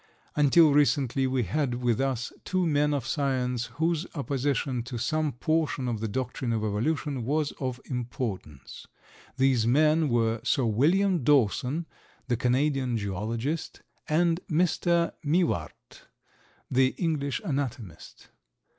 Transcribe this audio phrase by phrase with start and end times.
[0.35, 5.87] Until recently we had with us two men of science whose opposition to some portion
[5.87, 8.87] of the doctrine of evolution was of importance.
[9.37, 11.85] These men were Sir William Dawson,
[12.29, 15.11] the Canadian geologist, and Mr.
[15.23, 16.07] Mivart,
[16.71, 18.29] the English anatomist.